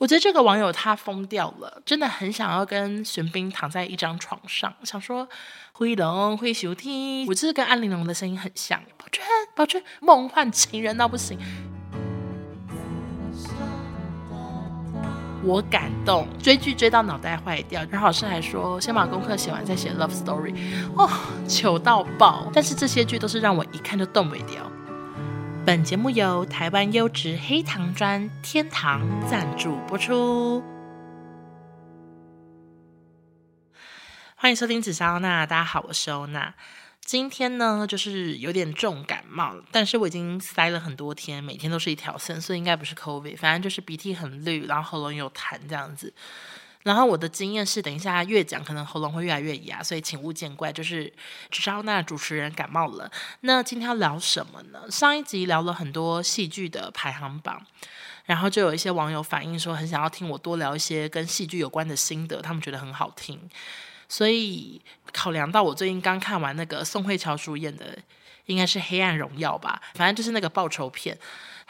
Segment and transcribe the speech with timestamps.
[0.00, 5.28] 我觉得这个网友他疯掉了，真的很想要跟玄彬躺在一张床上，想说
[5.72, 9.22] 灰龙灰熊听，我就是跟安陵容的声音很像，宝娟
[9.54, 11.38] 宝娟梦幻情人到不行，
[15.44, 20.54] 我感动，追剧追到脑袋坏掉，然后老师还说先把功课写完再写 love story，
[20.96, 21.06] 哦，
[21.46, 24.66] 糗到爆，但是这些剧都是让我一看就动不掉。
[25.66, 30.64] 本节目由台湾优质黑糖砖天堂赞助播出。
[34.34, 36.54] 欢迎收听紫砂欧娜，大家好，我是欧娜。
[37.04, 46.14] 今天呢，就是有点重感冒，但是我已经塞了很多天，每天都是一条线，所以应该不是 COVID，反正就是鼻涕很绿，然后喉咙有痰这样子。
[46.82, 50.72] 然后我的经验是，等一下越讲，可能喉咙会越来越哑，所以请勿见怪。
[50.72, 51.12] 就是
[51.50, 53.10] 紫砂欧娜主持人感冒了。
[53.40, 54.90] 那今天要聊什么呢？
[54.90, 57.62] 上一集聊了很多戏剧的排行榜，
[58.24, 63.38] 然后就有一些网友反映说，很想要听我多聊一些跟戏剧有关的心得，他们觉得很好听。
[64.08, 64.80] 所以
[65.12, 67.96] 考量到我最近刚看完那个宋慧乔主演的，
[68.46, 71.18] 应该是《黑暗荣耀》吧，反正就是那个报仇片。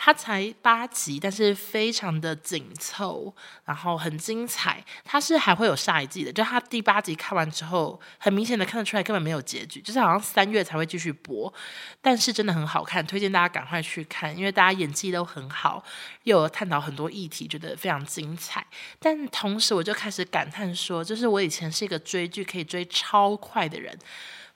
[0.02, 3.34] 它才八集，但是非常的紧凑，
[3.66, 4.82] 然后很精彩。
[5.04, 11.52] 它是还会有下一季的，就它第八集看完之后，很明显的看得出来根本没有结局，就是好像三月才会继续播。
[12.00, 15.84] 但是真的很好看，推荐大家赶快去看，因为大家演技都很好，
[16.22, 18.66] 又有探讨很多议题，觉得非常精彩。
[18.98, 23.94] 但同时我就开始感叹说，就是我以前是一个追剧可以追超快的人。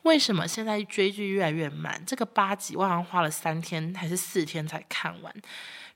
[0.04, 2.02] 为什么现在追剧越来越慢？
[2.06, 5.34] 这个八集我好像花了三天还是四天才看完，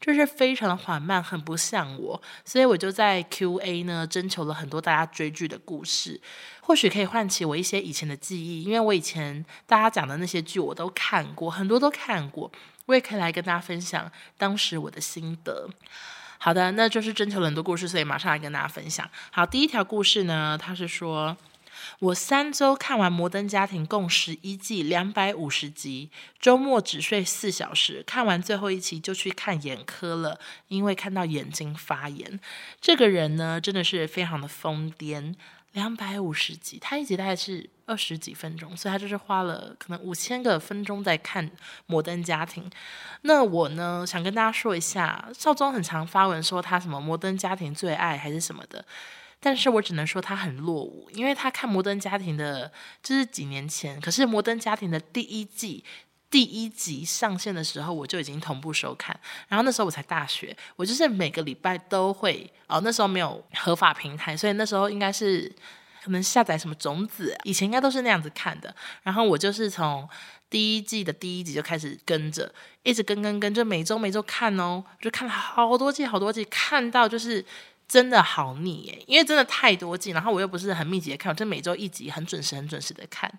[0.01, 2.21] 就是非常的缓慢，很不像我。
[2.43, 6.19] 所以我就在 Q&A 呢征求了很多大家追剧的故事，
[6.63, 8.63] 或许可以唤起我一些以前的记忆。
[8.63, 12.51] 因为我以前大家讲的那些剧我都看过，很多都看过，
[12.87, 15.69] 我也可以来跟大家分享当时我的心得。
[16.39, 19.07] 好的，那就是征求了很多故事，所以马上来跟大家分享。
[19.31, 21.37] 好，第一条故事呢，他是说。
[22.01, 32.39] 我三周看完《摩登家庭》共十一季两百五十集，周末只睡四小时，看完最后一期就去看眼科了，因为看到眼睛发炎。
[32.81, 35.35] 这个人呢，真的是非常的疯癫。
[35.73, 41.47] 两百五十集，他一集大概是二十几分钟，所以他就是花了可能五千个分钟在看
[41.87, 42.65] 《摩登家庭》。
[43.21, 48.83] 那我呢，想跟大家说一下，少宗很常发文说他什么《摩登家庭》最爱还是什么的。
[49.41, 52.73] 但是我只能说他很落伍，因为他看《摩登家庭》的，
[53.03, 55.85] 就是几年前，可是《摩登家庭》的第一季
[56.29, 59.19] 第一集上线的时候，我就已经同步收看。
[59.47, 65.55] 然后那时候我才大学，我就是每个礼拜都会哦，那时候没有合法平台，所以那时候应该是
[66.03, 68.75] 可能下载什么种子，以前应该都是那样子看的。
[69.05, 70.09] 然后我就是从
[70.51, 77.45] 第一季的第一集就开始跟着，一直跟跟跟，就每周每周看哦，就看了好多季好多季，看到就是。
[77.89, 83.33] 真的好腻耶，因为真的太多季，然后我又不是很密集的看，我就每周一集，很准时、很准时的看，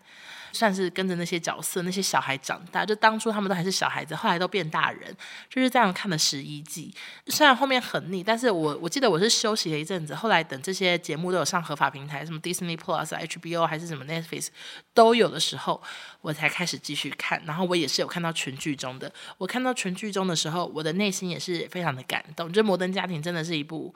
[0.52, 2.86] 算是跟着那些角色、那些小孩长大。
[2.86, 5.16] 就当初他们都还是小孩子，后来都变大人，
[5.50, 6.94] 就是这样看了十一季。
[7.28, 14.48] 虽然后面很腻，但是我我记得我是休息了一阵子，后来等这些节目都有上合法平台，什么 Disney Plus、HBO 还是什么 Netflix
[14.94, 15.82] 都有的时候，
[16.22, 17.42] 我才开始继续看。
[17.46, 19.12] 然后我也是有看到全剧中的。
[19.38, 22.52] 我看到全剧中的时候，我的内心也是非常的感动。
[22.52, 23.94] 就《摩登家庭》真的是一部。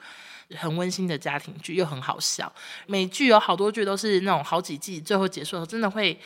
[0.56, 2.52] 很温馨的家庭剧，又很好笑。
[2.86, 6.20] 美剧有好多剧都是那种好几季，最后结束的时候真的会，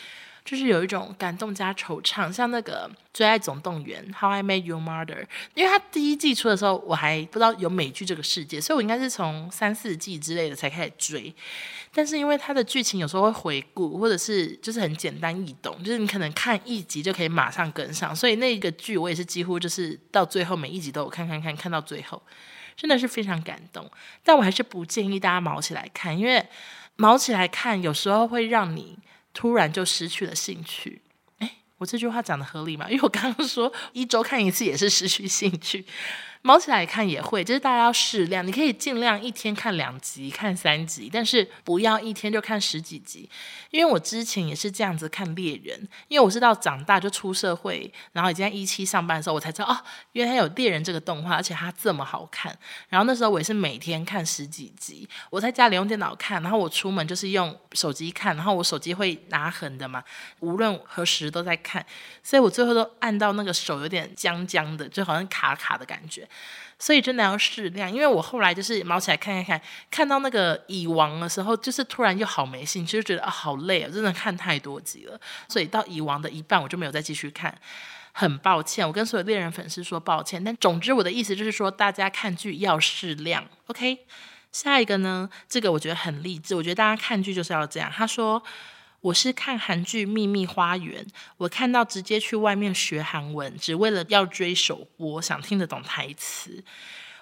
[0.49, 2.33] 就是有一种感动加惆怅。
[2.33, 11.35] 像那个《最爱总动员》（How I Met Your Mother），因为它第一季出的时候，我还不知道有美剧这个世界，所以我应该是从三四季之类的才开始追。
[11.93, 22.23] 但是因为它的剧情有时候会回顾，或者是就是很简单易懂，就是你可能看一集就可以马上跟上，所以那个剧我也是几乎就是到最后每一集都有看看看，看到最后。
[22.75, 23.91] 真的是非常感动，
[24.23, 26.47] 但我还是不建议大家卯起来看，因为
[26.95, 28.97] 卯起来看有时候会让你
[29.39, 31.01] 突然就失去了兴趣。
[31.39, 32.91] 哎，我这句话讲的合理吗？
[32.91, 35.87] 因为我刚刚说一周看一次也是失去兴趣。
[36.43, 38.47] 猫起来看也会，就是大家要适量。
[38.47, 43.29] 你可以尽量一天看两集、看三集，但是不要一天就看十几集。
[43.71, 49.77] 因为我之前也是这样子看猎人，因为我是到长大就出社会，然后已经在一期上班的时候，我才知道哦，
[50.13, 52.57] 原来有猎人这个动画，而且它这么好看。
[52.89, 60.03] 然后那时候我也是每天看十几集，我在家里用电脑看，然后我出门就是用手机看，然后我手机会拿横的嘛，
[60.41, 61.85] 无论何时都在看，
[62.23, 66.28] 所以我最后都按到那个手有点僵僵的，就好像卡卡的感觉。
[66.79, 69.61] 所以真的要适量，因为我后来就是卯起来看看看，
[69.91, 75.21] 看到那个蚁王的时候，就是突然又好没兴趣，就觉得啊好累啊，真的看太多集了。
[75.49, 77.53] 所以到蚁王的一半，我就没有再继续看。
[78.13, 80.43] 很抱歉，我跟所有猎人粉丝说抱歉。
[80.43, 83.99] 但总之，我的意思就是说，大家看剧要适量，OK？
[84.53, 87.91] 下一个呢，这个我觉得很励志，我觉得大家看剧就是要这样。
[87.91, 88.43] 他说。
[89.01, 91.05] 我是看韩剧《秘密花园》，
[91.37, 96.65] 我看到直接去外面学韩文，只为了要追首播，想听得懂台词。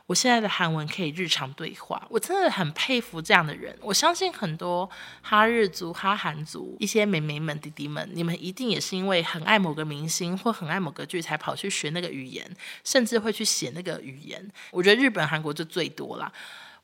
[0.06, 3.76] 我现在的韩文可以日常对话，我真的很佩服这样的人。
[3.82, 4.88] 我相信很多
[5.20, 12.48] 哈日族、哈韩族一些美眉们、弟弟们，你们一定也是因为很爱某个明星或很爱某个剧，才跑去学那个语言，
[12.84, 14.48] 甚至会去写那个语言。
[14.70, 16.32] 我觉得日本、韩国就最多了。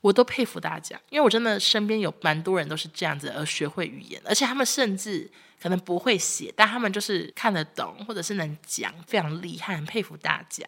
[0.03, 10.65] 我都佩服大家，因为我真的身边有蛮多人都是这样子而学会语言，而且他们甚至可能不会写，但他们就是看得懂或者是能讲，非常厉害，很佩服大家。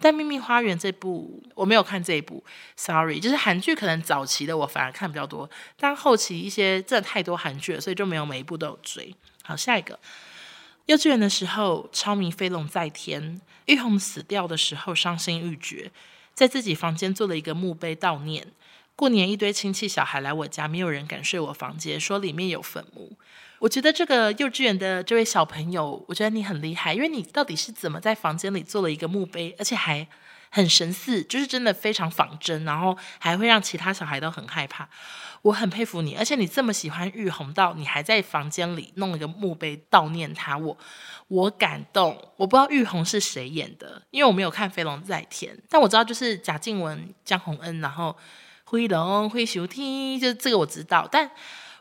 [0.00, 2.42] 但《秘密花园》这部我没有看这一部
[2.74, 9.14] ，sorry，就是韩剧可能早期的我反而看比较多，但后期一些真的太多韩剧了，所以就没有每一部都有追。
[9.44, 9.96] 好，下一个，
[10.86, 15.92] 幼稚园的时候超迷飞龙在天，玉红死掉的时候伤心欲绝。
[16.38, 18.46] 在自己房间做了一个墓碑悼念。
[18.94, 23.18] 过年一堆亲戚小孩来我家，没有人敢睡我房间，说里面有坟墓。
[23.58, 30.06] 我觉得这个幼稚园的这位小朋友，我觉得你很厉害，因为你到底是怎么在房间里做了一个墓碑，而且还
[30.50, 34.88] 很神似，就是真的非常仿真，然后还会让其他小孩都很害怕。
[35.42, 40.76] 我很佩服你，而且你这么喜欢玉红到你还在房间里弄了一个墓碑悼念他，我
[41.28, 42.32] 我感动。
[42.36, 48.16] 我不知道玉红是谁演的，因为我没有看《飞龙在天》，但我知道就是贾静雯、江宏恩，然后
[48.64, 51.08] 灰龙、辉修天，就这个我知道。
[51.10, 51.30] 但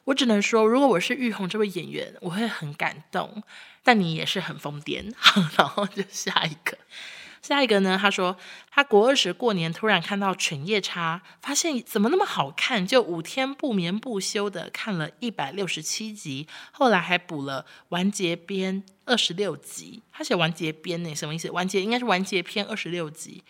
[0.04, 3.44] 我只能说，如果我是玉红这位演员，我会很感动。
[3.84, 5.14] 但你也是很疯癫，
[5.58, 6.78] 然后就下一个。
[7.42, 7.98] 下一个呢？
[8.02, 8.36] 他说
[8.70, 20.04] 他国二时过年突然看到《犬夜叉》，发现怎么那么好看，就五天不眠不休的看了一百六十七集，后来还补了完结篇二十六集。
[20.12, 21.50] 他写完结篇呢，什么意思？
[21.52, 23.44] 完结应该是完结篇二十六集。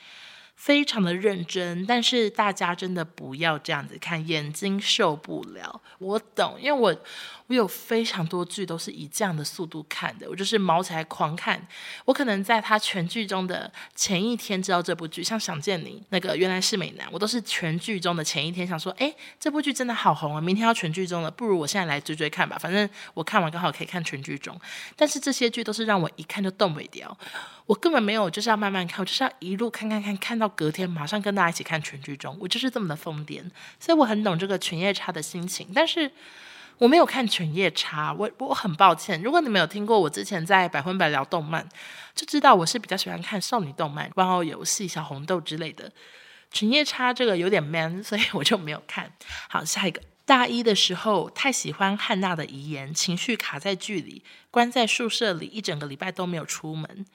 [0.56, 5.84] 非常的认真，但是大家真的不要这样子看，眼睛受不了。
[6.00, 7.00] 我懂，因为我
[7.47, 11.65] 我有非常多剧都是以这样的速度看的，我就是毛起来狂看。
[12.05, 24.59] 我可能在他全剧中的前一天知道这部剧，像《想见你》那个原来是美男，我都是全剧中的前一天想说，哎，这部剧真的好红啊，明天要全剧终了，不如我现在来追追看吧，反正我看完刚好可以看全剧终。
[24.95, 27.17] 但是这些剧都是让我一看就动不掉。
[27.65, 33.41] 我根本没有就是要慢慢看，我就是要一路看看看，看到隔天马上跟大家一起看全剧终，我就是这么的疯癫，
[33.79, 35.69] 所以我很懂这个犬夜叉的心情。
[35.73, 36.11] 但是
[36.77, 39.21] 我没有看犬夜叉，我我很抱歉。
[39.21, 41.68] 如果你没有听过我之前在百分百聊动漫，
[42.13, 45.91] 就知道我是比较喜欢看少女动漫、玩偶游戏、小红豆之类的。
[46.51, 49.12] 犬夜叉这个有点 man， 所以我就没有看。
[49.50, 50.01] 好，下一个。
[50.25, 57.06] 大一的时候太喜欢汉娜的遗言，情绪卡在剧里，关在宿舍里一整个礼拜都没有出门。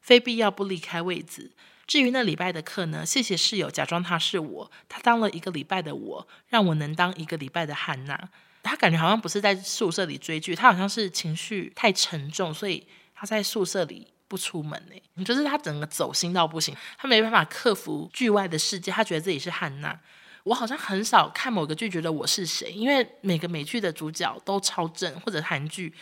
[0.00, 1.50] 非必要不离开位子。
[1.86, 3.04] 至于那礼拜的课呢？
[3.04, 8.28] 谢谢室友假装他是我，他当了一个礼拜的我，让我能当一个礼拜的汉娜。
[8.62, 15.24] 他感觉好像不是在宿舍里追剧，他好像是情绪太沉重，所以他在宿舍里不出门呢。
[15.24, 19.98] 就是他整个走心到不行，他没办法克服剧外的世界，他觉得自己是汉娜。
[20.44, 25.92] 我好像很少看某个剧觉得我是谁，因为每个美剧的主角都超正，或者韩剧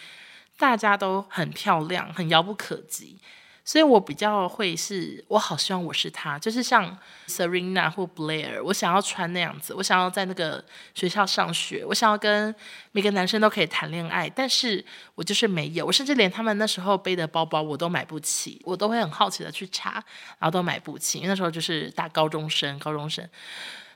[0.56, 3.19] 大家都很漂亮，很遥不可及。
[3.69, 12.55] 所以我比较会是，我好希望我是他，就是像 Serena 或 Blair，我想要穿那样子，我想要在那个学校上学，我想要跟
[12.93, 14.82] 每个男生都可以谈恋爱，但是
[15.15, 20.03] 我就是没有，我甚至连他们那时候背的包包我都买不起，我都会很好奇的去查，
[20.39, 23.29] 然后都买不起，因为那时候就是大高中生，高中生，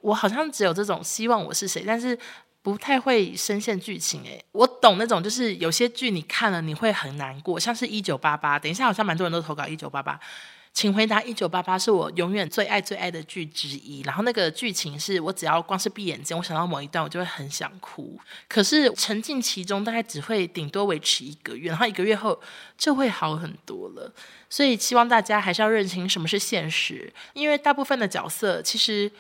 [0.03, 2.19] 我好像只有这种希望我是谁，但是。
[2.63, 8.57] 不太会深陷剧情诶，我懂那种，就是有些剧你看了你会很难过，像是《一九八八》。
[8.63, 10.15] 等一下，好像蛮多人都投稿《一九八八》，
[10.73, 14.03] 请回答，《一九八八》是我永远最爱最爱的剧之一。
[14.03, 18.17] 然后那个剧情是我只要光是闭眼睛，我想到某一段，我就会很想哭。
[18.49, 22.41] 可是沉浸其中，大概只会顶多维持一个月，然后一个月后
[22.79, 24.15] 就会好很多了。
[24.49, 29.11] 所以希望大家还是要认清什么是现实，因为大部分的角色其实。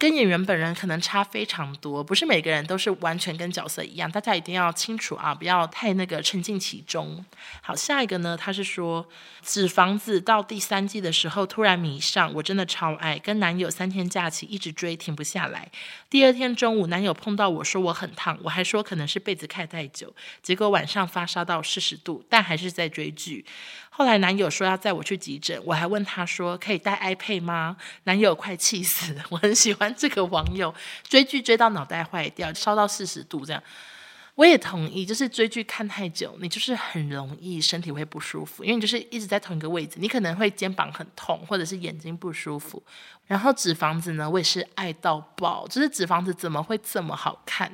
[0.00, 7.22] 跟演员本人可能差非常多，不是每个人都是完全跟角色一样，大家一定要清楚啊，不要太那个沉浸其中。
[7.60, 9.04] 好，下一个呢，他是说
[9.42, 15.70] 《纸房子》到第三季的时候突然迷上，我真的超爱，跟男友三天假期一直追，停不下来。
[16.08, 23.44] 第二天中午，男友碰到我说我很烫，我还说可能是被子盖太久，结果晚上发烧到四十度，但还是在追剧。
[23.92, 27.76] 后来男友说要载我去急诊，我还问他说可以带 iPad 吗？
[28.04, 33.62] 男友快气死，我很喜欢这个网友追剧追到脑袋坏掉，烧到四十度这样。
[34.36, 42.82] 我也同意，就是追剧看太久，你就是很容易身体会不舒服，因为你就是一直在同一个位置，你可能会肩膀很痛，或者是眼睛不舒服。
[43.30, 47.70] 然后纸房子呢，我也是爱到爆，就是纸房子怎么会这么好看？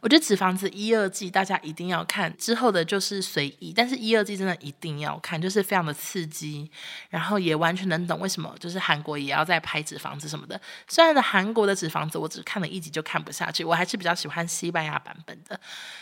[0.00, 6.70] 我觉得纸房子一二季大家一定要看，之后的就是随意，但是一二季真的一定要看，就是非常的刺激，
[7.08, 10.60] 然后也完全能懂为什么就是韩国也要在拍纸房子什么的。
[10.86, 15.58] 虽然的韩国的纸房子我只看了一集就看不下去，我还是比较喜欢西班牙版本的。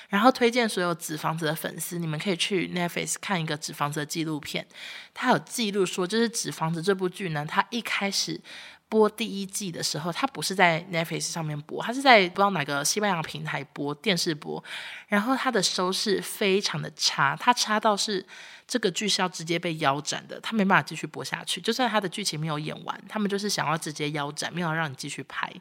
[0.09, 4.67] 然后推荐所有纸房子的粉丝，你们可以去 Netflix 看一个纸房子的纪录片，
[5.15, 8.41] 他有记录说，就是纸房子这部剧呢，它一开始。
[8.89, 14.63] 播第一季的时候，它不是在 Netflix 上面播，它是在不知道哪个西班牙平台播电视播，
[15.09, 18.25] 然后它的收视非常的差，它差到是
[18.67, 21.61] 这个剧是要直接被腰斩的，它没办法继续播下去。
[21.61, 25.53] 就算它的剧情没有演完，他们就是想要直接腰斩，没有让你继续拍。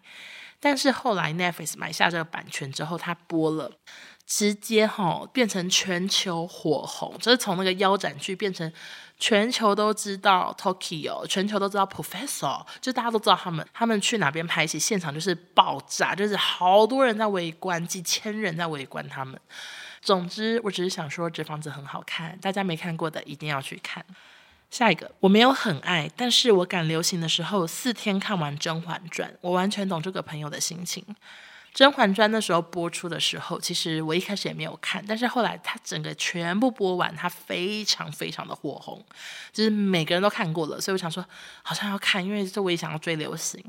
[0.65, 3.69] 但是后来 Netflix 买下这个版权之后，它播了。
[4.25, 8.73] 直接哈、哦、变成全球火红，就是从那个腰斩剧变成
[9.19, 19.39] 全球都知道 Tokyo，全球都知道 Professor，就大家都知道他们，他们去哪边拍戏，现场就是爆炸，就是好多人在围观，几千人在围观他们。
[20.01, 24.03] 总之，我只是想说，这房子很好看，大家没看过的一定要去看。
[24.75, 31.01] 下一个，我没有很爱，但是我赶流行的时候四天看完《甄嬛传》，我完全懂这个朋友的心情。
[31.75, 39.03] 《甄嬛传》那时候播出的时候，其实我一开始也没有看，但是后来它整个全部播完，它非常非常的火红，
[39.51, 41.23] 就是每个人都看过了，所以我想说
[41.63, 43.61] 好像要看，因为这我也想要追流行。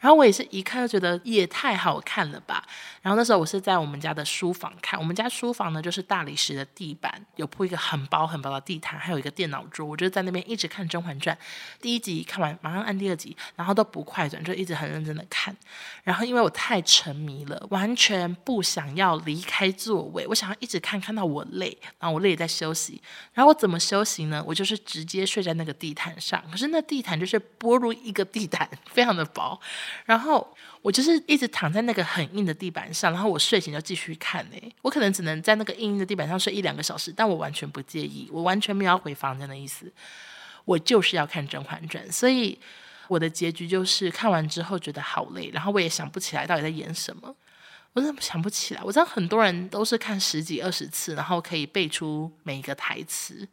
[0.00, 2.66] 然后我也是一看就觉得也太好看了吧。
[3.00, 11.36] 然后那时候我是在我们家的书房看，我们家书房呢就是大理石的地板，有铺一个很薄很薄的地毯，还有一个电脑桌，我就在那边一直看《甄嬛传》，
[11.80, 15.56] 第一集看完马上按第二集，然后都不快转，就一直很认真的看。
[16.02, 23.00] 然后因为我太沉迷完全不想要离开座位，我想要一直看，看到我累，然后我累在休息。
[23.32, 24.42] 然后我怎么休息呢？
[24.46, 26.42] 我就是直接睡在那个地毯上。
[26.50, 29.60] 可是那地毯就是薄如一个地毯， 非常的薄。
[30.04, 34.46] 然后我就是一直躺在那个很硬的地板上，然后我睡醒就继续看。
[34.52, 39.92] 哎，我可能只能在那个硬硬的地板上睡一两个小时，但我完全不介意，我完全没有要回房间的意思。
[40.64, 42.58] 我就是要看《甄嬛传》，所以。
[43.08, 47.34] 我的结局就是看完之后觉得好累，然后我也想不起来到底在演什么，
[47.92, 48.82] 我真的想不起来。
[48.82, 53.48] 我知道很多人都是看十几二十次，然后可以背出每一个台词。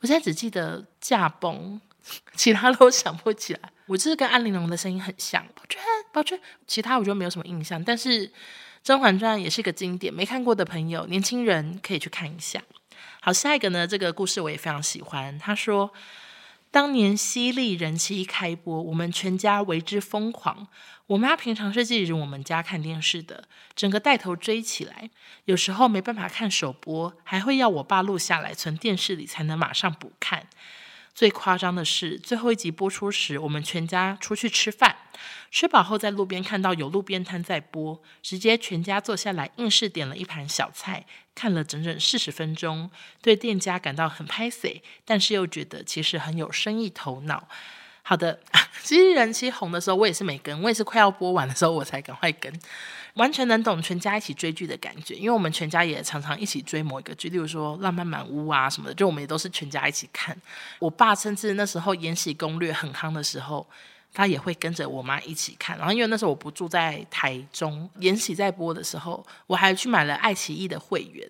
[0.00, 1.80] 我现在只记得驾崩，
[2.36, 3.72] 其他都想不起来。
[3.86, 5.80] 我就是跟安陵容的声音很像，宝娟，
[6.12, 6.38] 宝娟。
[6.66, 8.28] 其他我觉得没有什么印象，但是
[8.82, 12.62] 《甄嬛传》也是一个经典，没看过的朋友，年轻人可以去看一下。
[13.20, 15.38] 好，下一个呢，这个故事我也非常喜欢。
[15.38, 15.92] 他说。
[16.76, 20.68] 当年犀利人气一开播，我们全家为之疯狂。
[21.06, 25.08] 我妈平常是记着我们家看电视的，整个带头追起来。
[25.46, 30.48] 有时候没办法看首播，还会要我爸录下来存电视里，才能马上补看。
[31.16, 34.94] 最夸张的是，最后一集播出时，我们全家出去吃饭，
[35.50, 42.90] 吃饱后在路边看到有路边摊在播，直接全家坐下来，硬是点了一盘小菜，看了整整四十分钟，
[43.22, 47.48] 对店家感到很拍谢，但是又觉得其实很有生意头脑。
[48.08, 48.38] 好的，
[48.84, 52.52] 其实人气红的时候，我也是没跟，我也是快要播完的时候我才赶快跟。
[53.14, 60.40] 完全能懂全家一起追剧的感觉，因为我们全家也常常一起追某一个剧，例如说《浪漫满屋》啊什么的，就我们也都是全家一起看。
[60.78, 63.66] 我爸甚至那时候《延禧攻略》很夯的时候，
[64.14, 65.76] 他也会跟着我妈一起看。
[65.76, 71.28] 然后因为那时候我不住在台中，《延禧》在播的时候，我还去买了爱奇艺的会员，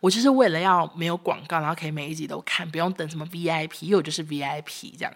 [0.00, 5.12] 我就是为了要没有广告，然后可以每一集都看，不用等什么 VIP，因为我就是 VIP 这样。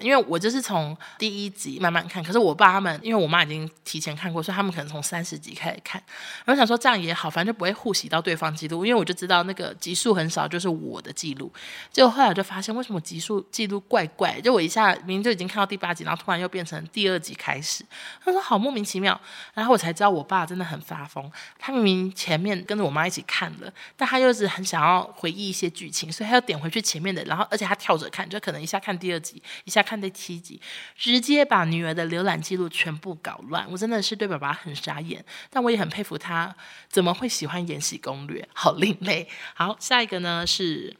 [0.00, 6.02] 因为我就是从第一集慢慢看，可是我爸他们，因为我妈已经提前看过，所以他们可能从三十集开始看。
[6.44, 11.52] 然后想说这样也好，反正就不会互洗到对方记录，因为我就知道那个集数很少，就是我的记录。
[11.92, 14.40] 结果后来我就发现，为什么集数记录怪怪？
[14.40, 17.84] 就我一下明明就已经看到第八集，然后突然又变成第二集开始，
[18.24, 19.20] 他说好莫名其妙。
[19.52, 29.84] 然后我才知道我爸真的很发疯，他明明前面跟着我妈一起看了，但他又是很想要回忆一些剧情，所以他要点回去前面的，然后而且他跳着看，就可能一下看第二集，一下。
[29.90, 30.60] 看第七集，
[30.96, 36.54] 直接把女儿的浏览记录全部搞乱，我真的是对爸爸很傻眼，但我也很佩服他，
[36.88, 38.40] 怎么会喜欢《延禧攻略》？
[38.54, 39.28] 好另类。
[39.52, 40.96] 好，下一个呢是。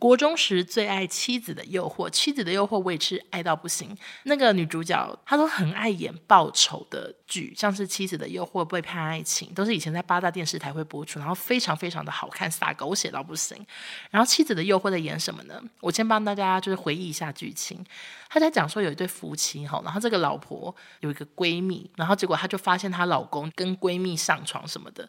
[0.00, 3.94] 国中时最爱《妻子的诱惑》，《妻子的诱惑》我也是爱到不行。
[4.22, 13.64] 那个女主角她都很爱演报仇的剧，像是《妻子的诱惑》、《背叛爱情》，都是以前在八大电视台会播出，然后非常非常的好看，洒狗血到不行。
[14.10, 15.62] 然后《妻子的诱惑》在演什么呢？
[15.80, 17.84] 我先帮大家就是回忆一下剧情。
[18.30, 25.06] 她在讲说有一对夫妻哈，然后这个老婆有一个闺蜜，然后结果她就发现她老公跟闺蜜上床什么的。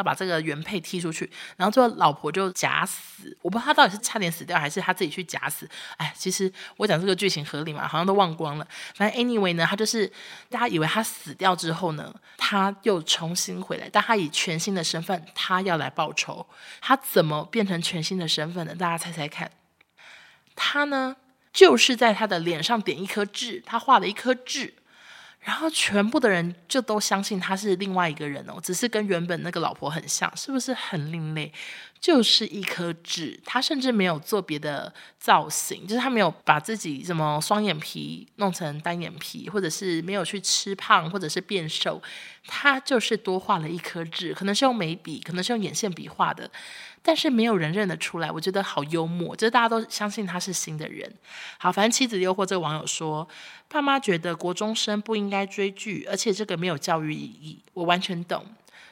[0.00, 5.68] 要把这个原配踢出去，然后最后老婆就假死，我不知道他到底是差点死掉还是他自己去假死。
[5.98, 8.66] 哎，其实我讲这个剧情合理嘛，好像都忘光了。
[8.94, 10.10] 反正 anyway 呢，他就是
[10.48, 16.46] 大家以为他死掉之后呢，他又重新回来，但他以全新的身份，他要来报仇。
[16.80, 18.74] 他怎么变成全新的身份呢？
[18.74, 19.50] 大家猜猜看。
[20.56, 21.16] 他呢，
[21.52, 24.74] 就是在他的脸上点一颗痣，他画了一颗痣。
[25.40, 31.50] 然后全部的人就都相信他是另外一个人哦，只是跟原本那个老婆很像，是不是很另类？
[32.00, 42.00] 就是一颗痣，他甚至没有做别的造型，就是他没有把自己什么双眼皮弄成单眼皮，或者是没有去吃胖，或者是变瘦，
[42.46, 46.50] 他就是多画了一颗痣，可能是用眉笔，可能是用眼线笔画的。
[47.02, 51.10] 但是没有人认得出来，我觉得好幽默，就是大家都相信他是新的人。
[51.58, 53.28] 好，反正妻子诱惑这个网友说，
[53.68, 58.46] 爸妈觉得国中生不应该追剧，而且这个没有教育意义，我完全懂。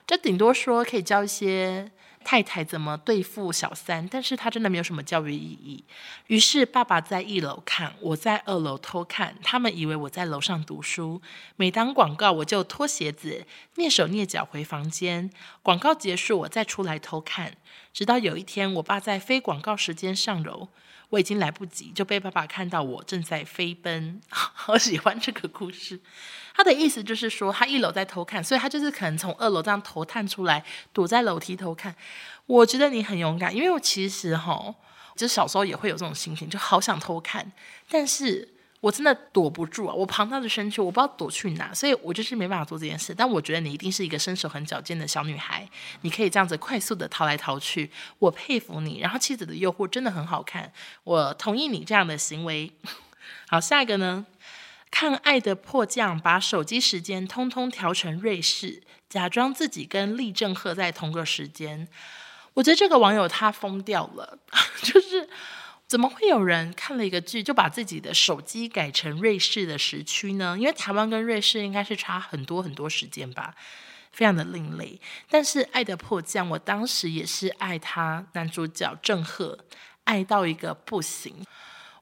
[0.07, 1.91] 这顶多说可以教一些。
[2.29, 4.07] 太太怎么对付小三？
[4.07, 5.83] 但是他真的没有什么教育意义。
[6.27, 9.35] 于是爸爸在一楼看，我在二楼偷看。
[9.43, 11.23] 他们以为我在楼上读书。
[11.57, 15.31] 每当广告，我就脱鞋子，蹑手蹑脚回房间。
[15.63, 17.55] 广告结束，我再出来偷看。
[17.95, 20.69] 直到有一天，我爸在非广告时间上楼，
[21.09, 24.21] 我已经来不及，就被爸爸看到我正在飞奔。
[24.29, 26.03] 好喜欢这个故事。
[26.59, 31.95] 他的意思就是说，他一楼在偷看，所以他就是可能从二楼这样头探出来，躲在楼梯偷看。
[32.47, 34.75] 我觉得你很勇敢，因为我其实哈，
[35.15, 37.53] 就小时候也会有这种心情，就好想偷看，
[37.89, 38.49] 但是
[38.81, 43.15] 我真的躲不住啊，我庞大的身躯，我不知道躲去哪，所以我就是没办法做这件事。
[43.17, 45.65] 但我觉得你一定是一个身手很矫健的小女孩，
[46.01, 47.89] 你可以这样子快速的逃来逃去，
[48.19, 48.99] 我佩服你。
[48.99, 50.73] 然后妻子的诱惑真的很好看，
[51.05, 52.73] 我同意你这样的行为。
[53.47, 54.27] 好，下一个呢？
[54.91, 61.87] 看《爱的迫降》，把手机时间通通调成瑞士，假装自己跟李正赫在同个时间。
[62.55, 64.39] 我觉得这个网友他疯掉了，
[64.83, 65.29] 就是
[65.87, 70.57] 怎么会有人看了一个剧就把自己的手机改成瑞士的时区呢？
[70.59, 73.55] 因为台湾跟瑞士应该是差很多很多时间吧，
[74.11, 75.01] 非常的另类。
[75.31, 79.59] 但是《爱的迫降》，我当时也是爱他男主角郑赫，
[80.05, 81.45] 爱到一个不行。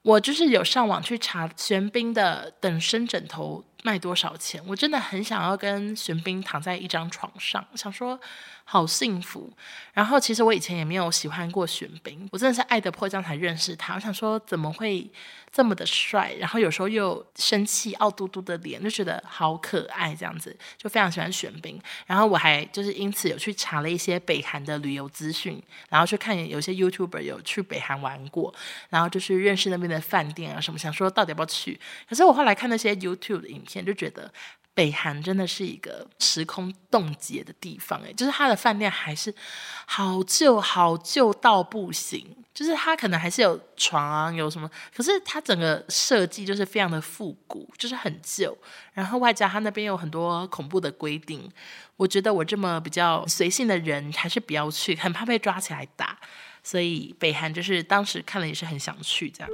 [0.07, 8.21] 我就是有上网去查玄彬的等身枕头卖多少钱，我真的很想要跟玄彬躺在一张床上，想说。
[8.69, 9.49] 好幸福，
[9.93, 13.95] 然后其实我以前也没有喜欢过玄彬，我真的是爱的迫降才认识他。
[13.95, 15.09] 我想说怎么会
[15.53, 21.81] 这么的帅，然后有时候又生气、傲嘟嘟的脸，就觉得好可爱，这样子就非常喜欢玄彬。
[22.07, 28.53] 然后我还就是因此有去查了一些北韩的旅游资讯，然后去看有些 YouTuber 有去北韩玩过，
[28.91, 31.79] 然后就是认识那边的饭店啊什么，想说到底要不要去。
[32.09, 34.33] 可是我后来看那些 YouTube 的影片，就觉得。
[34.77, 39.35] 北韩真的是一个时空冻结的地方，诶，就是它的饭店还是
[39.87, 42.37] 好旧，好旧到不行。
[42.53, 48.57] 就是它可能还是有床啊，有什么，可是它整个设计就是非常的复古，就是很旧。
[48.95, 51.51] 然后外加它那边有很多恐怖的规定，
[51.97, 56.19] 我觉得我这么比较随性的人还是不要去，很怕被抓起来打。
[56.63, 59.51] 所以北韩就是当时看了也是很想去这样。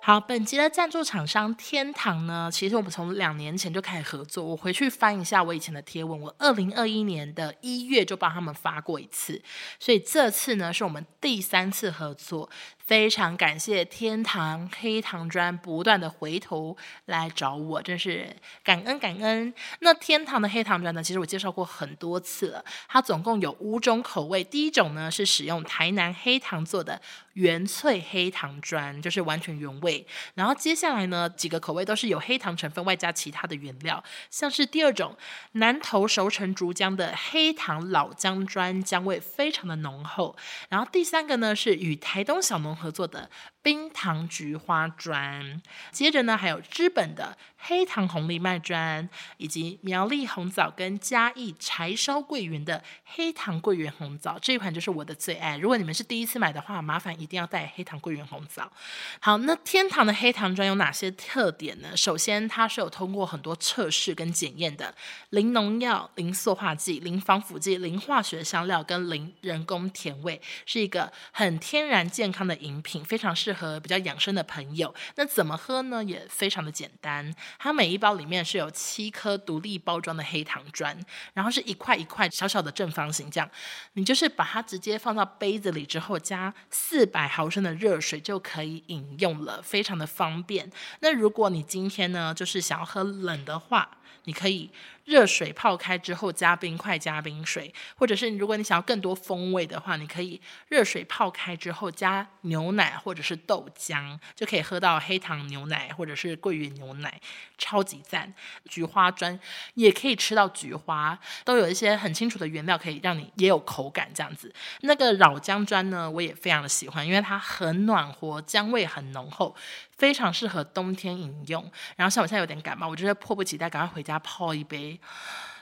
[0.00, 4.42] 好，本集的赞助厂商天堂呢，其实我们从两年前就开始合作。
[4.42, 9.42] 我回去翻一下我以前的贴文，我二零二一年的一月就帮他们发过一次，
[9.78, 12.48] 所以这次呢是我们第三次合作。
[12.88, 16.74] 非常感谢天堂黑糖砖不断的回头
[17.04, 19.52] 来找我，真是感恩感恩。
[19.80, 24.42] 那天堂的黑糖砖呢，其实我介绍过很多次了，它总共有五种口味。
[24.42, 26.98] 第一种呢是使用台南黑糖做的
[27.34, 30.06] 原萃黑糖砖，就是完全原味。
[30.32, 35.14] 然后接下来呢几个口味都是有黑糖成分外加其他的原料，像是第二种
[35.52, 40.34] 南投熟成竹浆的黑糖老姜砖，姜味非常的浓厚。
[40.70, 43.28] 然后第三个呢是与台东小农合作的
[43.68, 55.58] 冰糖菊花砖，接着呢还有日本的黑糖红藜麦砖，以及苗栗红枣跟嘉义柴烧桂圆的黑糖桂圆红枣，这一款就是我的最爱。
[55.58, 58.72] 如果你们是第一次买的话，麻烦一定要带黑糖桂圆红枣。
[59.20, 61.94] 好，那天堂的黑糖砖有哪些特点呢？
[61.94, 64.94] 首先，它是有通过很多测试跟检验的，
[65.28, 74.94] 零农药、零塑化剂、零防腐剂、零化学香料跟零人工甜味，是一个很天然健康的饮品，非常适合比较养生的朋友。
[75.16, 76.04] 那怎么喝呢？
[76.04, 80.96] 也非常的简单，它每一包里面是有七颗独立包装的黑糖砖，
[81.34, 83.50] 然后是一块一块小小的正方形，这样
[83.94, 90.70] 你就是把它直接放到杯子里之后，加四百毫升的热水就可以饮用了，非常的方便。
[91.00, 94.70] 那如果你今天呢，就是想要喝冷的话，你可以
[95.08, 107.18] 热水泡开之后加冰块加冰水，或者是如果你想要更多风味的话，你可以热水泡开之后加牛奶或者是豆浆，就可以喝到黑糖牛奶或者是桂圆牛奶，
[107.56, 108.34] 超级赞。
[108.68, 109.40] 菊花砖
[109.72, 114.54] 也可以吃到菊花，都有一些很清楚的原料可以让你也有口感这样子。
[114.82, 119.56] 那个老姜砖呢，我也非常的喜欢，因为它很暖和，姜味很浓厚。
[119.98, 124.98] 非常适合冬天饮用，然后像我现在有点感冒，我就是迫不及待赶快回家泡一杯。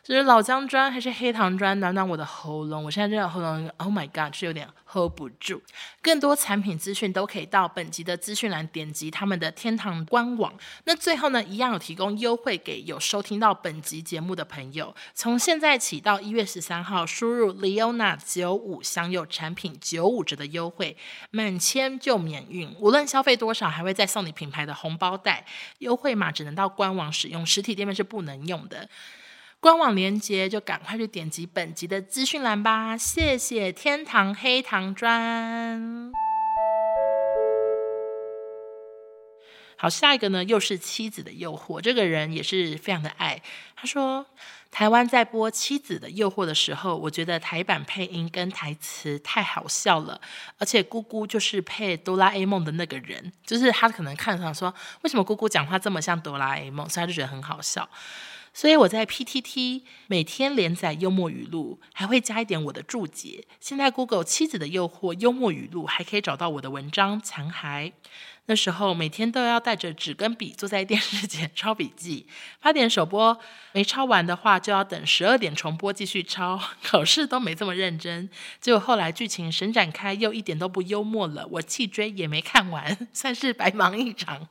[0.07, 2.85] 就是老姜砖还是黑糖砖，暖暖我的喉咙。
[2.85, 5.61] 我现在这个喉咙，Oh my God，是有点 hold 不住。
[6.01, 10.55] 更多产品资讯都可以到本集的资讯栏点击他们的天堂官网。
[10.85, 14.95] 那最后呢，一样有提供优惠给有收听到本集节目的朋友。
[15.13, 20.97] 从现在起到一月十三号，输入 Leona 九五享有产品九五折的优惠，
[21.33, 25.45] 满千就免运，无论消费多少，还会再送你品牌的红包袋。
[25.79, 28.89] 优惠码只能到官网使用，实体店面是不能用的。
[29.59, 36.13] 官网链接就赶快去点击本集的资讯栏吧，谢谢天堂黑糖砖。
[39.79, 43.43] 好，下一个呢又是妻子的诱惑，这个人也是非常的爱。
[43.75, 44.25] 他说，
[44.71, 50.21] 台湾在播妻子的诱惑的时候，我觉得台版配音跟台词太好笑了，
[50.59, 57.87] 而且姑姑就是配哆啦 A 梦的那个人，就是他可能看上说，为什么姑姑讲话这么像哆啦 A 梦，所以他就觉得很好笑。
[58.57, 63.45] 所以我在 PTT 每天连载幽默语录，还会加一点我的注解。
[63.61, 67.93] 现在 Google 妻子的诱惑幽默语录，还可以找到我的文章残骸。
[68.47, 72.29] 那时候每天都要带着纸跟笔坐在电视前抄笔记，
[72.63, 73.39] 八点首播
[73.73, 76.59] 没抄完的话，就要等十二点重播继续抄。
[76.83, 78.31] 考试都没这么认真，
[78.63, 81.47] 结果后来剧情神展开，又一点都不幽默了。
[81.51, 84.49] 我弃追也没看完， 算是白忙一场。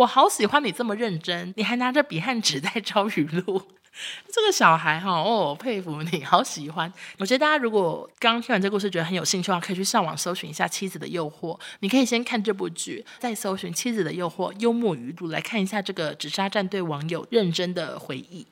[0.00, 3.60] 我好喜欢你这么认真，你还拿着笔和纸在抄语录。
[4.32, 6.90] 这个小孩哈哦，佩服你，好喜欢。
[7.18, 11.54] 我觉得大家如果刚听完这故事觉得很有兴趣的话，可以去上网搜寻一下《妻子的诱惑》。
[11.80, 18.46] 你可以先看这部剧，再搜寻《妻子的诱惑》幽默语录，来看一下这个纸扎战队网友认真的回忆。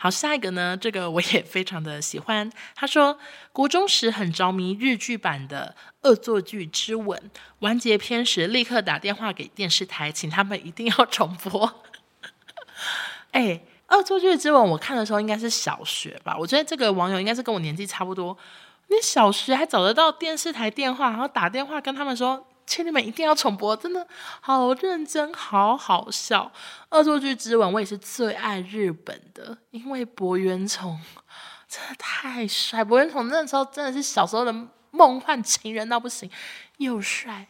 [0.00, 2.48] 好，下一个呢，这个我也非常的喜欢。
[2.76, 3.18] 他说，
[3.52, 5.74] 国中时很着迷日剧版的
[6.08, 7.18] 《恶作剧之吻》，
[7.58, 11.82] 完结篇时立刻打电话给电视台，请他们一定要重播。
[13.32, 13.60] 哎，
[13.96, 16.36] 《恶作剧之吻》我看的时候应该是小学吧？
[16.38, 18.38] 我觉得这个网友应该是跟我年纪差不多。
[18.86, 22.47] 你小学还找得到电视台电话，然后打电话跟他们说。
[22.68, 24.06] 请你们一定要重播，真的
[24.42, 26.52] 好认真，好好笑。
[26.90, 31.00] 恶作剧之吻，我也是最爱日本的，因为柏原崇
[31.66, 32.84] 真的太帅。
[32.84, 34.54] 柏原崇那时候真的是小时候的
[34.90, 36.30] 梦幻情人到不行，
[36.76, 37.48] 又帅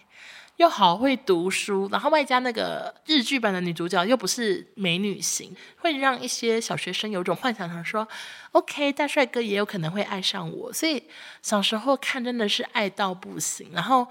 [0.55, 8.07] 又好会读书，然后外加那个日剧版的女主角又不是美女型，会让一些小学生有种幻想，想说
[8.53, 11.03] ：“OK，大帅哥也有可能会爱上我。”所以
[11.43, 14.07] 小时候看真的是爱到不行，然后。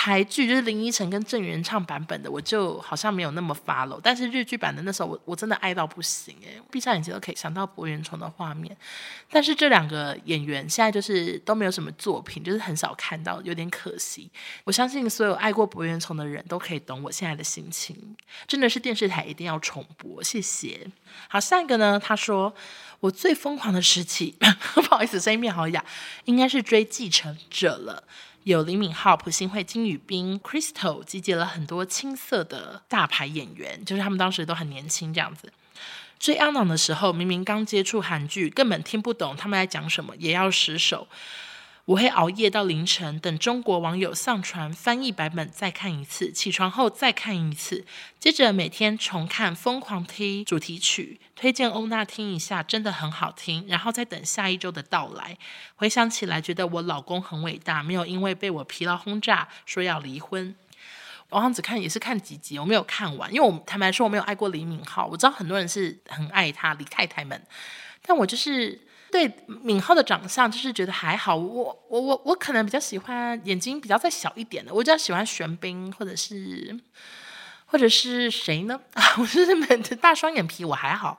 [0.00, 8.76] 台剧就是林依晨跟郑元畅版本的，我就好像没有那么 follow，但是日剧版的那时候我我真的爱到不行诶，闭上眼睛都可以想到柏原崇的画面。
[9.28, 14.30] 但是这两个演员现在就是都没有什么作品，就是很少看到，有点可惜。
[14.62, 20.86] 我相信所有爱过柏原崇的人都可以懂我现在的心情，真的是电视台一定要重播，谢谢。
[21.26, 21.98] 好，下一个呢？
[21.98, 22.54] 他说
[23.00, 24.36] 我最疯狂的时期，
[24.74, 25.84] 不好意思，声音变好哑，
[26.26, 28.04] 应该是追《继承者》了。
[28.48, 35.52] 有李敏镐、朴信惠、金宇彬、Crystal，集结了很多青涩的大牌演员，就是他们当时都很年轻这样子。
[36.18, 41.06] 追阿郎的时候，明明刚接触韩剧，根本听不懂他们在讲什么，也要死守。
[41.88, 47.86] 我会熬夜到凌晨，等中国网友上传翻译版本再看一次，起床后再看一次，
[48.20, 53.64] 接着每天重看《疯狂 T》主题曲，推荐欧娜听一下，真的很好听。
[53.68, 55.38] 然后再等下一周的到来，
[55.76, 60.54] 回想起来觉得我老公很伟大，没有因为被我疲劳轰炸说要离婚。
[61.30, 67.42] 我好像只看也是看几集，我没有看完，因为我坦白说我没有爱过李敏镐，我知道很多人是很爱他李太太们，
[68.02, 68.78] 但我就是。
[69.10, 69.30] 对
[69.62, 71.34] 敏浩的长相，就是觉得还好。
[71.34, 76.78] 我我我我可能比较喜欢眼睛比较再小一点的，我比较喜欢玄彬，或者是
[77.66, 78.78] 或者是谁呢？
[78.94, 79.46] 啊， 我是
[79.96, 81.18] 大双眼皮，我还好。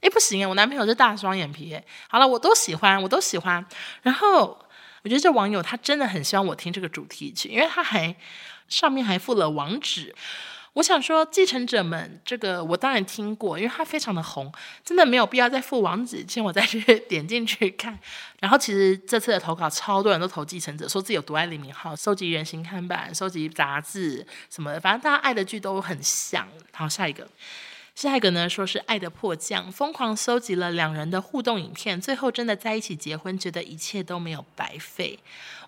[0.00, 1.80] 哎，不行啊，我男朋友是大双眼皮。
[2.08, 3.64] 好了，我都喜欢，我都喜欢。
[4.02, 4.58] 然后
[5.02, 8.14] 我觉得这网友他真的很希望我听这个主题曲，因为他还
[8.68, 10.14] 上面还附了网址。
[10.74, 14.52] 我想说，继承者们，这个我当然听过，因为它非常的红，
[14.84, 17.98] 真的没有必要再付网址，请我再去 点进去看。
[18.38, 26.46] 然后其实这次的投稿，超多人都投继承者，说自己有多爱李敏镐，收集人形看板，收集杂志什么的，反正大家爱的剧都很像。
[26.72, 27.26] 好，下一个。
[27.94, 35.18] 下一个呢，说是爱的迫降，疯狂搜集了两人的互动影片，最后真的在一起结婚，觉得一切都没有白费。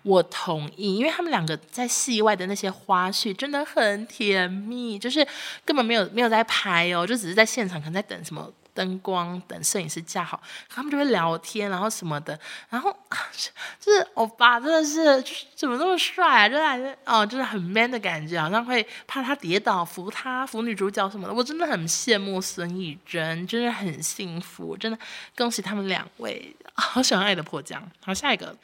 [0.01, 5.25] 我同意，因为他们两个在戏外的那些花絮真的很甜蜜，就是
[5.63, 8.51] 根本没有没有在拍哦，就只是在现场可能在等什么。
[8.73, 12.37] 灯光等摄影师架好，他们就会聊天，然后什么的，
[12.69, 12.95] 然后
[13.79, 15.23] 就是欧巴真的是
[15.55, 16.49] 怎么那么帅啊？
[16.49, 21.33] 就还是哦，就是很 man 的感觉，好像会怕他跌倒，扶他，扶女主角什么的。
[21.33, 24.97] 我真的很羡慕孙艺珍，真的很幸福，真的
[25.35, 27.81] 恭喜他们两位，好喜欢爱的迫降。
[28.03, 28.55] 好，下一个。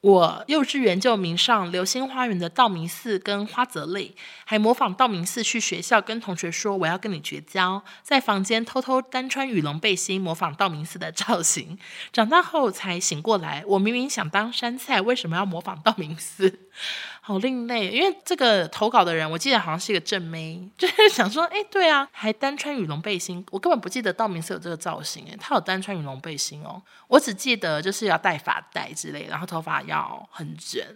[0.00, 11.76] 我幼稚园就迷上流星花园的道明寺跟花泽类，还模仿道明寺去学校跟同学说我要跟你绝交，在房间偷偷单穿羽绒背心模仿道明寺的造型。
[12.12, 16.60] 长大后才醒过来，我明明想当杉菜，为什么要模仿道明寺？
[17.28, 30.86] 好另类，因为这个投稿的人，我记得好像是一个正妹， 就是想说，哎，对啊，还单穿羽绒背心，我根本不记得道明寺有这个造型，哎，他有单穿羽绒背心哦，我只记得就是要戴发带之类，然后头发要很卷。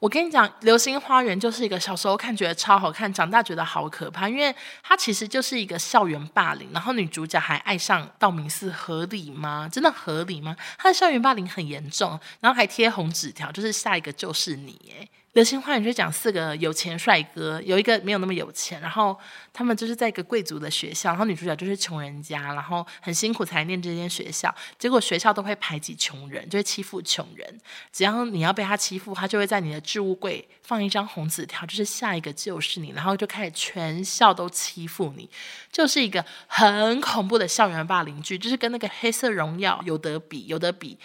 [0.00, 4.52] 我跟你讲，《流星花园》就是一个小时候看觉得超好看，长大觉得好可怕，因为
[4.82, 9.68] 它其实就是一个校园霸凌，然后女主角还爱上道明寺，合理吗？
[9.70, 10.56] 真的合理吗？
[10.76, 15.08] 他的校园霸凌很严重，然后还贴红纸条，就是下一个就是你，哎。
[15.32, 19.16] 流星花园就讲四个有钱帅哥，有一个没有那么有钱，然后
[19.52, 27.60] 他们就是在一个贵族的学校，然后女主角就是穷人家，然后很辛苦才念这间学校，结果学校都会排挤穷人，就会欺负穷人。
[27.92, 35.30] 只要你要被他欺负，他就会在你的置物柜放一张红纸条，就是下一个就是你，然后就开始全校都欺负你，
[35.70, 40.98] 就是一个很恐怖的校园霸凌剧，就是跟那个黑色荣耀有得比，有得比。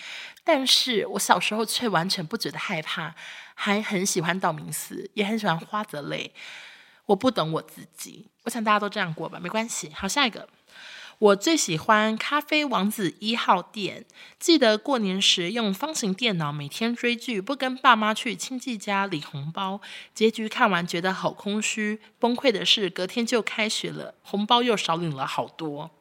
[0.43, 3.13] 但是我小时候却完全不觉得害怕。
[3.55, 6.31] 还很喜欢道明寺，也很喜欢花泽类。
[7.07, 9.91] 我不懂我自己，我想大家都这样过吧，没关系。
[9.95, 10.49] 好，下一个，
[11.19, 14.05] 我最喜欢咖啡王子一号店。
[14.39, 19.79] 记得过年时用方形电脑每天追剧，不跟爸妈去亲戚家领红包。
[20.13, 25.91] 结局看完觉得好空虚，崩溃的是隔天就开学了，红包又少领了好多。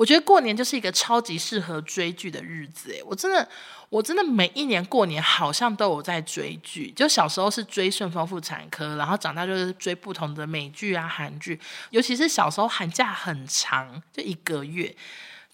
[0.00, 3.46] 我觉得过年就是一个超级适合追剧的日子，诶，我真的。
[3.90, 11.58] 我真的每一年过年好像都有在追剧，就小时候是追《顺丰妇产科》，然后长大就是追不同的美剧啊、韩剧，
[11.90, 14.94] 尤其是小时候寒假很长，就一个月。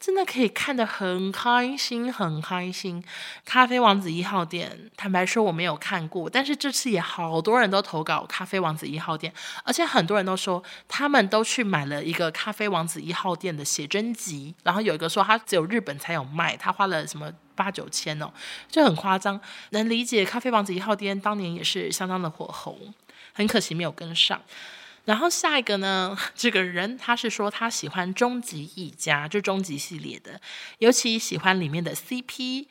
[0.07, 3.03] 真的可以看得很开心，很开心。
[3.45, 9.33] 咖啡王子一号店，坦白说我没有看过，但是这次也好多人都投稿咖啡王子一号店，
[9.65, 18.33] 而且很多人都说他们都去买了一个咖啡王子一号店的写真集，然后有一个说他只有日本才有卖，他花了什么八九千哦，
[18.71, 19.41] 就很夸张。
[19.71, 22.95] 能理解咖啡王子一号店当年也是相当的火红，
[23.33, 24.41] 很可惜没有跟上。
[25.07, 30.41] 然后下一个呢， 这个人他是说他喜欢终极一家，就终极系列的，
[30.79, 32.67] 尤其喜欢里面的 CP。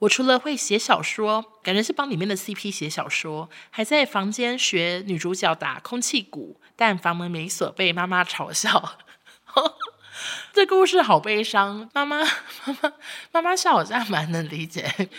[0.00, 8.98] 我除了会写小说，感觉是帮里面的 CP 写小说，还在房间学女主角打空气鼓，但房门没锁，被妈妈嘲笑。
[10.54, 12.92] 这故事好悲伤，妈妈妈妈
[13.32, 15.10] 妈妈笑，好像蛮能理解，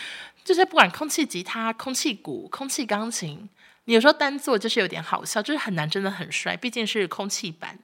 [0.43, 3.47] 就是不管空气吉他、空气鼓、空气钢琴。
[3.85, 7.79] 你有时候单做就是有点好笑，就是很难，真的很帅，毕竟是空气版。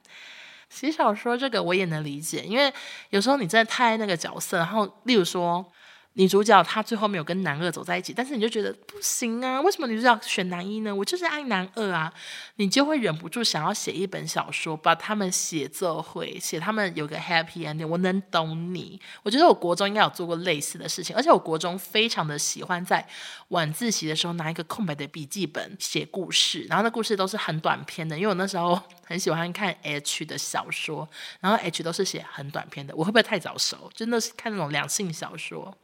[0.70, 2.72] 写小说这个我也能理解，因为
[3.10, 5.72] 有时候你真的太爱那个角色，然后例如说。
[6.14, 10.92] 女主角她最后没有跟男二走在一起，但是你就觉得不行啊，为什么女主角选男一呢？
[10.92, 12.12] 我就是爱男二啊，
[12.56, 17.86] 你就会忍不住想要写一本小说，把他们写作会，写他们有个 happy ending。
[17.86, 23.06] 我能懂你，我觉得我国中应该有做过类似的事情，而且我国中非常的喜欢在
[23.48, 33.88] 晚自习的时候拿一个空白的笔记本写故事，然后那故事都是很短篇的，因为我那时候很喜欢看 H 的小说，然后 H 都是写很短篇的，我会不会太早熟？
[33.94, 35.76] 真的是看那种两性小说。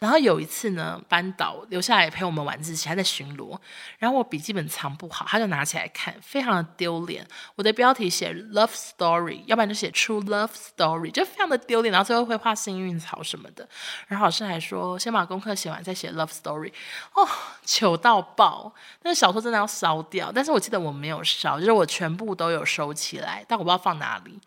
[0.00, 3.58] 然后有一次呢，班导留下来陪我们晚自习，还在巡逻。
[3.98, 7.26] 然后我笔记本藏不好，他就拿起来看，非常的丢脸。
[7.54, 11.92] 我的标题写 love story，要不然就写 true love story，就非常的丢脸。
[11.92, 13.68] 然后最后会画幸运草什么的。
[14.08, 16.72] 然后老师还说，先把功课写完再写 love story。
[17.14, 17.28] 哦，
[17.64, 18.72] 糗到爆！
[19.02, 20.32] 那个小说真的要烧掉。
[20.32, 24.40] 但是我记得我没有烧，就是我全部都有收起来，但我不知道放哪里。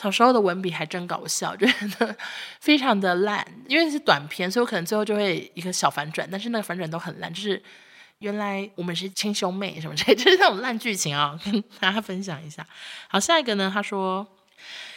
[0.00, 1.66] 小时候的文笔还真搞笑， 觉
[1.98, 2.16] 得
[2.58, 7.62] 非常的烂，因为是短篇，所以我可能最后就会一个小反转，但是那个反转都很烂，就是
[8.20, 12.66] 原来我们是亲兄妹什么之类， 就是那种烂剧情啊，跟大家分享一下。
[13.08, 14.26] 好，下一个呢，他说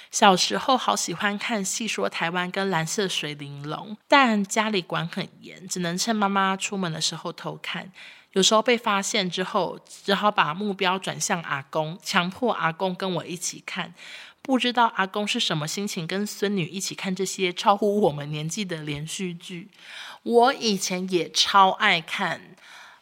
[0.10, 7.92] 小时候好喜欢看《戏说台湾》跟《蓝色水玲珑》，但家里管很严，只能趁妈妈出门的时候偷看。
[8.32, 13.94] 有时候被发现之后，只好把目标转向阿公，强迫阿公跟我一起看。
[14.44, 19.72] 不知道阿公是什么心情，跟孙女一起看这些超乎我们年纪的连续剧。
[20.24, 22.40] 我以前也超爱看《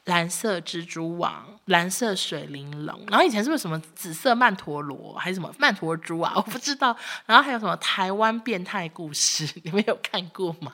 [0.05, 6.31] 蓝色蜘蛛网》《蓝色水玲珑》，然后以前是不是什么紫色曼陀罗，还是什么曼陀珠啊？
[6.37, 6.95] 我不知道。
[7.25, 10.71] 然后还有什么台湾变态故事， 你们有看过吗？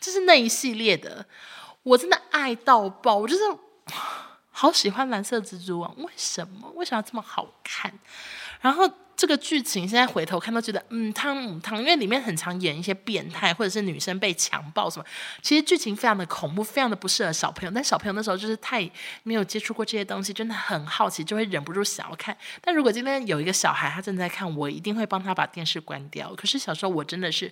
[0.00, 1.26] 就是那一系列的，
[1.82, 3.42] 我真的爱到爆，我就是。
[4.50, 6.70] 好喜欢蓝色蜘蛛网，为什么？
[6.74, 7.92] 为什么这么好看？
[8.62, 8.90] 然后。
[9.16, 15.04] 这个剧情现在回头看都觉得，嗯，汤姆汤，因为里面很常演一些变态或者是女生被强暴什么，
[15.40, 17.72] 其实剧情非常的恐怖，非常的不适合小朋友。
[17.74, 18.88] 但小朋友那时候就是太
[19.22, 22.36] 没有接触过这些东西，真的很好奇，就会忍不住想要看。
[22.60, 26.34] 但如果今天有一个小孩他正在看，我一定会帮他把电视关掉。
[26.34, 27.50] 可是小时候我真的是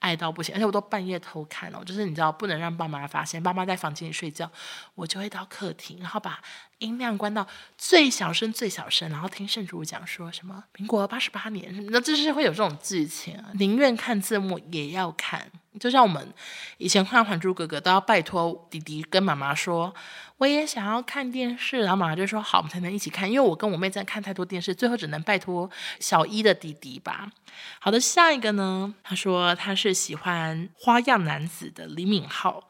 [0.00, 4.50] 爱到不行，而且我都半夜偷看哦，就是你知道不能让爸妈发现，爸妈在房间里睡觉，
[4.94, 6.40] 我就会到客厅，然后把。
[6.78, 7.46] 音量关到
[7.78, 15.50] 最小声，最小声，然后听圣主讲说什么民国八十八年什么的，就是会有这种剧情啊，宁愿看字幕也要看。
[15.78, 16.32] 就像我们
[16.78, 19.94] 以前看《还珠格格》，都要拜托弟弟跟妈妈说，
[20.38, 23.30] 我也想要看电视，然后妈妈就说好，我们才能一起看。
[23.30, 27.30] 因为我跟我妹在看太多电视，最后只能拜托小一的弟弟吧。
[27.78, 28.94] 好的，下一个呢？
[29.02, 32.62] 他说他是喜欢花样男子的李敏镐。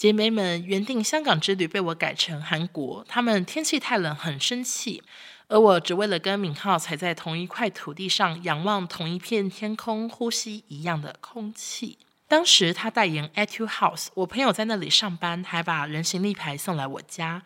[0.00, 5.02] 姐妹们原定香港之旅被我改成韩国，他们天气太冷很生气，
[5.46, 11.98] 而我只为了跟敏浩踩在同一块土地上，仰望同一片天空，呼吸一样的空气。
[12.26, 17.42] 当时他代言 Etude House，我朋友在那里上班，还把人形立牌送来我家，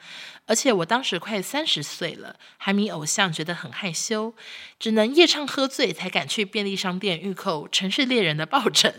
[0.47, 4.33] 而且我当时快三十岁了，还迷偶像，觉得很害羞，
[4.79, 8.95] 只能夜唱喝醉才敢去便利商店预购《城市猎人》的抱枕。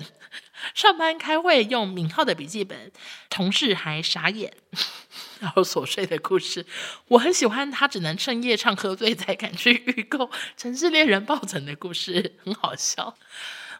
[0.73, 2.91] 上班开会用敏浩的笔记本，
[3.29, 4.53] 同事还傻眼。
[5.39, 6.65] 然后琐碎的故事，
[7.09, 10.25] 我很喜欢他只能趁夜唱喝醉才敢去预购
[10.57, 13.15] 《城市猎人》抱枕的故事，很好笑。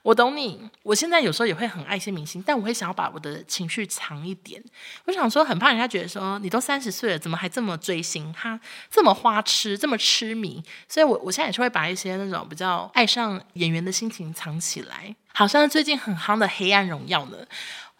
[0.06, 4.64] 我懂你，我现在有时候也会很爱一些明星，但我会想要把我的情绪藏一点。
[5.06, 8.32] 我想说，很怕人家觉得说你都三十岁了，怎么还这么追星？
[8.32, 8.60] 他
[8.92, 15.16] 这么花痴，这么痴迷，所以我我现在也是会把一些那种比较爱上演员的心情藏起来。
[15.34, 17.38] 好像最近很夯的《黑暗荣耀》呢，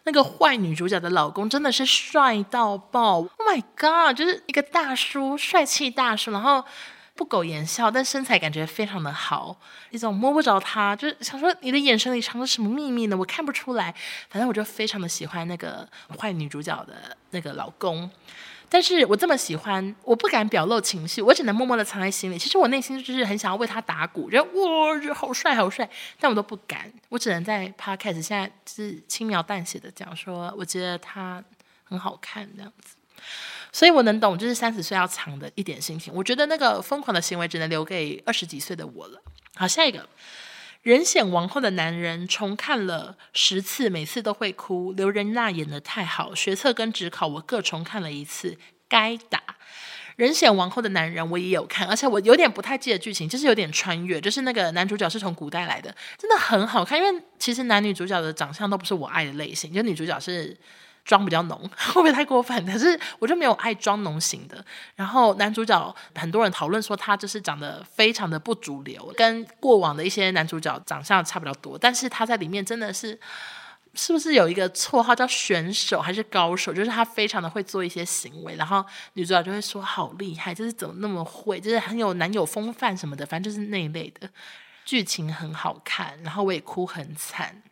[0.04, 6.64] 那个坏女主角的老公真的是帅到爆！Oh my god，就是一个大叔，帅气大叔，然后。
[7.16, 9.56] 不苟言笑，但身材感觉非常的好，
[9.90, 13.16] 一种摸不着他，就是想说你的眼神里藏着什么秘密呢？
[13.16, 13.94] 我看不出来。
[14.28, 18.10] 反正我就非常的喜欢那个坏女主角的那个老公，
[18.68, 22.38] 但是我这么喜欢，我不敢表露情绪，我只能默默的藏在心里。
[22.38, 25.88] 其实我内心就是很想要为他打鼓，觉得哇，好帅好帅，
[26.20, 31.42] 但我都不敢，我只能在 p o d c a s 现在就是轻描淡写的讲说，我觉得他
[31.84, 32.96] 很好看这样子。
[33.76, 36.10] 所以我能懂，就是三十岁要藏的一点心情。
[36.14, 39.20] 我觉得那个疯狂的行为只能留给二十几岁的我了。
[39.54, 40.08] 好，下一个，
[40.80, 44.94] 人选王后的男人重看了十次，每次都会哭。
[44.94, 48.56] 刘仁娜演得太好，学测跟指考我各重看了一次，
[48.88, 49.42] 该打。
[50.16, 56.98] 人选王后的男人我也有看，而且我有点不太记得剧情，就是有点穿越，就是那个男主角是从古代来的，真的很好看。
[56.98, 60.56] 因为其实男女主角的长相都不是我爱的类型，就女主角是。
[61.06, 61.58] 妆比较浓，
[61.94, 62.66] 会不会太过分？
[62.66, 64.62] 可是我就没有爱妆浓型的。
[64.96, 71.78] 然后男主角很多人讨论说他就是长得非常的不主流，跟过往的一些男主角长相差不了多。
[71.78, 73.18] 但是他在里面真的是，
[73.94, 76.72] 是不是有一个绰号叫选手还是高手？
[76.74, 84.28] 就是他非常的会做一些行为，然后女主角就会说好厉害，就是怎么那么会，就是很有男友风范什么的，反正就是那一类的。
[84.86, 87.62] 剧情很好看，然后我也哭很惨。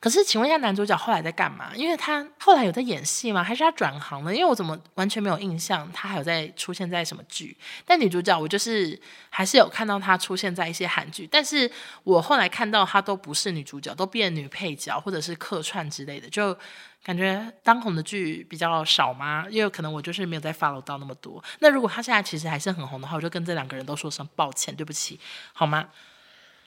[0.00, 1.70] 可是，请问一下，男主角后来在干嘛？
[1.76, 3.44] 因为他后来有在演戏吗？
[3.44, 4.34] 还是他转行了？
[4.34, 7.56] 因为我怎么完全没有印象，他还有在出现在什么剧？
[7.84, 11.70] 但女主角，我就是还是有看到他出现在一些韩剧，但是
[12.02, 16.56] 我后来看到他都不是女主角，都变女配角或者是客串之类的，就
[17.04, 19.46] 感觉当红的剧比较少吗？
[19.48, 21.40] 因为可能我就是没有再 follow 到那么多。
[21.60, 25.20] 那如果他现在其实还是很红的话，我就跟这两个人都说声抱歉，对不起，
[25.52, 25.90] 好吗？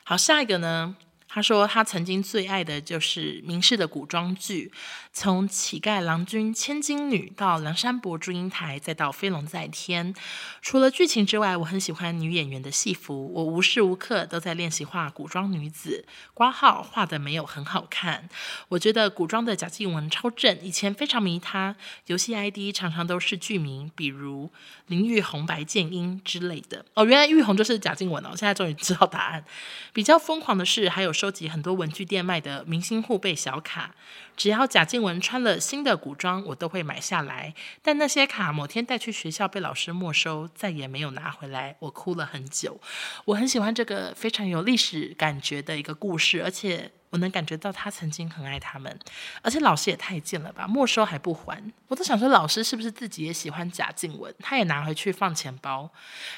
[0.08, 0.96] 好，下一个呢？
[1.36, 4.72] 他说他曾经最爱的就是明式的古装剧，
[5.12, 10.14] 从《乞丐郎君千金女》到《梁山伯祝英台》，再到《飞龙在天》。
[10.62, 16.06] 除了剧情之外，我很喜欢女演员的戏服，我无时无刻都在练习画古装女子。
[16.34, 18.30] 挂号画的没有很好看，
[18.70, 21.76] 我觉得古装的贾静雯超正，以前非常迷她。
[22.06, 24.50] 游戏 ID 常常都是剧名，比如
[24.88, 26.86] 林玉红、白剑英之类的。
[26.94, 29.44] 哦，原来玉红就是贾静雯哦，现在终于知道答案。
[29.92, 33.96] 比较疯狂的是，还有收集很多文具店卖的明星护贝小卡。
[34.36, 37.54] 只要贾静雯穿了新的古装，我都会买下来。
[37.82, 42.80] 但那些卡某天带去学校被老师没收，再也没有拿回来，我哭了很久。
[43.26, 46.92] 我很喜欢这个非常有历史感觉的一个故事，而且。
[47.12, 49.00] 我能感觉到他曾经很爱他们，
[49.42, 51.64] 而且老师也太贱了吧，没收还不还。
[51.88, 54.34] 我都想说，老师是不是自己也喜欢贾静雯？
[54.40, 55.90] 他也拿回去放钱包。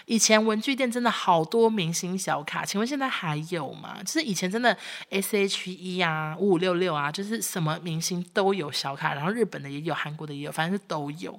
[0.05, 3.97] 以前文具店真的好多明星小卡，请问现在还有吗？
[4.05, 4.77] 就是以前真的
[5.09, 11.31] S.H.E 啊，五五六六啊，就是什么明星都有小卡，然后日本的也有，韩国的也有，反正是都有。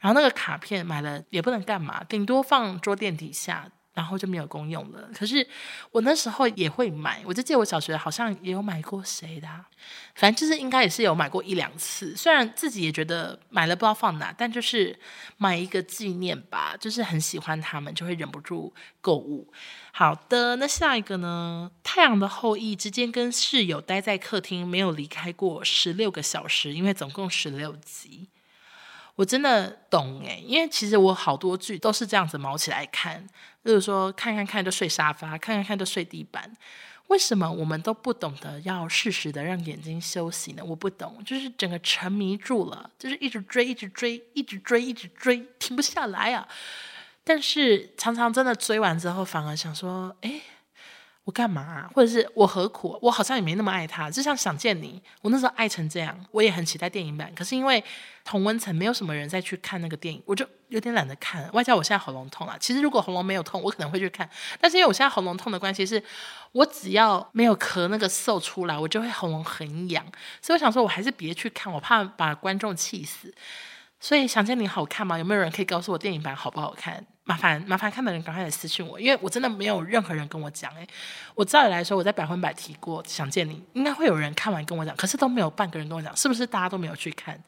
[0.00, 3.68] 然后那个卡片买了也不能干嘛，顶多放桌垫底下。
[3.98, 5.10] 然后就没有功用了。
[5.12, 5.44] 可是
[5.90, 9.48] 我那时候也会买，我就记得我小学好像也有买过谁的，
[10.14, 12.14] 反正就是应该也是有买过一两次。
[12.16, 14.96] 虽然自己也觉得买了不知道放哪，但就是
[15.36, 19.52] 买一个纪念吧，就是很喜欢他们，就会忍不住购物。
[19.90, 21.68] 好的，那下一个呢？
[21.82, 28.28] 《太阳的后裔》之间跟室友待在客厅，没有离开过十六个小时，因为总共十六集。
[29.18, 33.20] 我真的懂诶，因为其实我好多剧都是这样子卯起来看，
[33.64, 36.56] 例如说看看看就睡沙发，看看看就睡地板。
[37.08, 40.64] 为什么我们都不懂得要适时的让眼睛休息呢？
[40.64, 46.46] 我不懂，就是整个沉迷住了，就是一直追，一直追，一直追，一直追，停不下来啊！
[47.24, 50.42] 但是常常真的追完之后，反而想说，诶。
[51.28, 51.90] 我干嘛啊？
[51.92, 52.98] 或者是我何苦？
[53.02, 54.98] 我好像也没那么爱他，就像想见你。
[55.20, 57.30] 我那时候爱成这样，我也很期待电影版。
[57.34, 57.84] 可是因为
[58.24, 61.46] 同温层没有什么人再去看那个电影，我就有点懒得看。
[61.52, 62.56] 外加我现在喉咙痛了。
[62.58, 64.26] 其实如果喉咙没有痛，我可能会去看。
[64.58, 66.02] 但是因为我现在喉咙痛的关系，是
[66.52, 70.02] 我只要没有咳那个嗽出来，我就会喉咙很痒。
[70.40, 73.30] 所以我想说，我还是别去看，我怕把观众气死。
[74.00, 75.18] 所以想见你好看吗？
[75.18, 77.04] 有没有人可以告诉我电影版好不好看？
[77.28, 80.88] 麻烦麻烦看的人赶快来私信我，因为我真的没有任何人跟我讲诶，
[81.34, 87.38] 我照理来说，我在百分百提过想见你，应该会有人看完跟我讲，可是都没有半个人跟我讲，是不是大家都没有去看？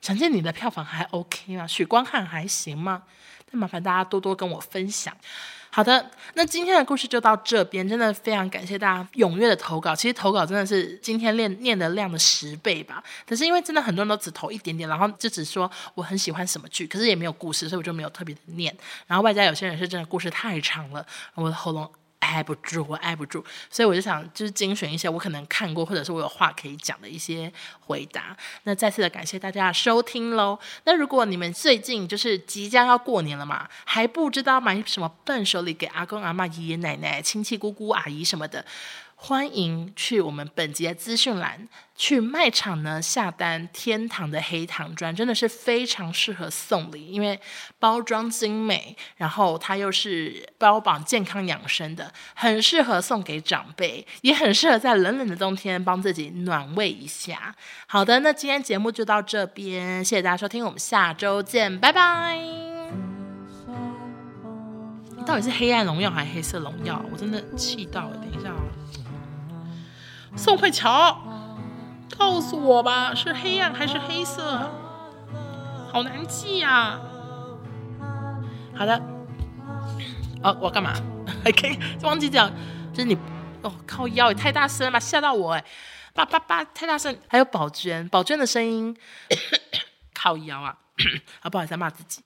[0.00, 1.64] 想见你的票房还 OK 吗？
[1.68, 3.04] 许光汉还行吗？
[3.52, 5.16] 那麻烦大家多多跟我分享。
[5.70, 9.94] 好的，那今天的故事就到这边，真的非常感谢大家踊跃的投稿。
[9.94, 13.02] 其实投稿真的是今天念念的量的十倍吧。
[13.26, 18.76] 可是因为真的很多人都只投一点点，然后就只说我很喜欢什么剧，可是也没有故事，所以我就没有特别的念。
[19.06, 21.88] 然后外加有些人是真的故事太长了，我的喉咙。
[22.28, 27.50] 挨不住，我挨不住，所以我就想，就是精选一些我可能看过，或者是我有话可以讲的一些
[27.80, 28.36] 回答。
[28.64, 30.58] 那再次的感谢大家收听喽。
[30.84, 38.64] 那如果你们最近就是即将要过年了嘛，还不知道买什么伴手礼给阿公阿妈、爷爷奶奶、亲戚姑姑阿姨什么的。
[39.20, 47.38] 欢迎去我们本集的资讯栏，去卖场呢下单天堂的黑糖砖，真的是非常适合送礼，因为
[47.80, 57.54] 包装精美，然后它又是标榜健康养生的，很适合送给长辈，也很适合在冷冷的冬天帮自己暖胃一下。
[57.88, 62.40] 好的，那今天节目就到这边，谢谢大家收听，我们下周见，拜拜。
[65.26, 67.04] 到底是黑暗荣耀还是黑色荣耀？
[67.12, 68.62] 我真的气到了，等一下哦。
[70.36, 71.20] 宋慧乔，
[72.16, 74.70] 告诉我吧，是黑暗还是黑色？
[75.92, 77.00] 好难记呀、啊。
[78.76, 79.02] 好的，
[80.42, 80.92] 哦，我干嘛？
[81.44, 82.50] 还可以忘记讲，
[82.92, 83.16] 就是你
[83.62, 85.64] 哦，靠腰也太大声了吧，吓到我哎！
[86.14, 87.16] 叭叭叭，太大声。
[87.28, 88.96] 还有宝娟，宝娟的声音，
[90.14, 90.76] 靠腰啊！
[91.42, 92.22] 啊，不好意思，骂自己。